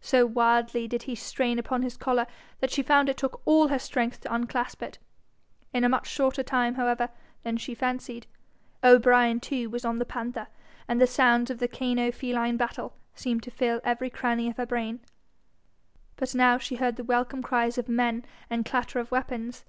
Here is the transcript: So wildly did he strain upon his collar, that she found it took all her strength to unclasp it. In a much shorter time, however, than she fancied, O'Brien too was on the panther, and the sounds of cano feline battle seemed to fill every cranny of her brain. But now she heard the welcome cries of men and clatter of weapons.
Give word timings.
So 0.00 0.26
wildly 0.26 0.88
did 0.88 1.04
he 1.04 1.14
strain 1.14 1.56
upon 1.56 1.82
his 1.82 1.96
collar, 1.96 2.26
that 2.58 2.72
she 2.72 2.82
found 2.82 3.08
it 3.08 3.16
took 3.16 3.40
all 3.44 3.68
her 3.68 3.78
strength 3.78 4.20
to 4.22 4.34
unclasp 4.34 4.82
it. 4.82 4.98
In 5.72 5.84
a 5.84 5.88
much 5.88 6.08
shorter 6.08 6.42
time, 6.42 6.74
however, 6.74 7.08
than 7.44 7.56
she 7.56 7.76
fancied, 7.76 8.26
O'Brien 8.82 9.38
too 9.38 9.70
was 9.70 9.84
on 9.84 10.00
the 10.00 10.04
panther, 10.04 10.48
and 10.88 11.00
the 11.00 11.06
sounds 11.06 11.52
of 11.52 11.62
cano 11.70 12.10
feline 12.10 12.56
battle 12.56 12.96
seemed 13.14 13.44
to 13.44 13.52
fill 13.52 13.80
every 13.84 14.10
cranny 14.10 14.50
of 14.50 14.56
her 14.56 14.66
brain. 14.66 14.98
But 16.16 16.34
now 16.34 16.58
she 16.58 16.74
heard 16.74 16.96
the 16.96 17.04
welcome 17.04 17.40
cries 17.40 17.78
of 17.78 17.88
men 17.88 18.24
and 18.50 18.66
clatter 18.66 18.98
of 18.98 19.12
weapons. 19.12 19.64